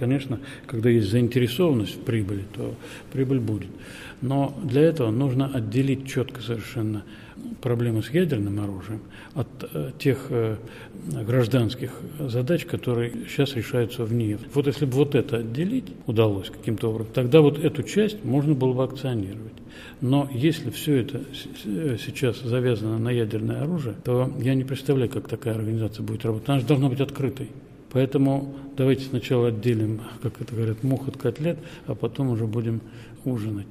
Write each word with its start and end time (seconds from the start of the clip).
Конечно, 0.00 0.40
когда 0.66 0.88
есть 0.88 1.10
заинтересованность 1.10 1.96
в 1.96 2.00
прибыли, 2.00 2.44
то 2.54 2.74
прибыль 3.12 3.38
будет. 3.38 3.68
Но 4.22 4.58
для 4.64 4.80
этого 4.80 5.10
нужно 5.10 5.46
отделить 5.54 6.08
четко 6.08 6.40
совершенно 6.40 7.04
проблемы 7.60 8.02
с 8.02 8.08
ядерным 8.08 8.60
оружием 8.60 9.02
от 9.34 9.48
э, 9.74 9.90
тех 9.98 10.28
э, 10.30 10.56
гражданских 11.04 11.90
задач, 12.18 12.64
которые 12.64 13.12
сейчас 13.28 13.54
решаются 13.56 14.04
в 14.04 14.14
ней. 14.14 14.38
Вот 14.54 14.66
если 14.66 14.86
бы 14.86 14.92
вот 14.92 15.14
это 15.14 15.36
отделить 15.36 15.92
удалось 16.06 16.48
каким-то 16.48 16.88
образом, 16.88 17.12
тогда 17.12 17.42
вот 17.42 17.62
эту 17.62 17.82
часть 17.82 18.24
можно 18.24 18.54
было 18.54 18.72
бы 18.72 18.84
акционировать. 18.84 19.52
Но 20.00 20.30
если 20.32 20.70
все 20.70 20.96
это 20.96 21.20
сейчас 22.02 22.40
завязано 22.40 22.98
на 22.98 23.10
ядерное 23.10 23.64
оружие, 23.64 23.96
то 24.02 24.32
я 24.38 24.54
не 24.54 24.64
представляю, 24.64 25.10
как 25.10 25.28
такая 25.28 25.56
организация 25.56 26.02
будет 26.02 26.24
работать. 26.24 26.48
Она 26.48 26.60
же 26.60 26.66
должна 26.66 26.88
быть 26.88 27.00
открытой. 27.00 27.50
Поэтому 27.92 28.54
давайте 28.76 29.04
сначала 29.04 29.48
отделим, 29.48 30.00
как 30.22 30.40
это 30.40 30.54
говорят, 30.54 30.82
мух 30.82 31.08
от 31.08 31.16
котлет, 31.16 31.58
а 31.86 31.94
потом 31.94 32.30
уже 32.30 32.46
будем 32.46 32.80
ужинать. 33.24 33.66